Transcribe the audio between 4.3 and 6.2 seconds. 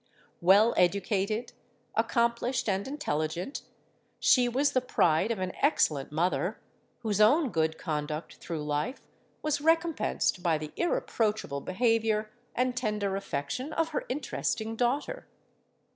was the pride of an excellent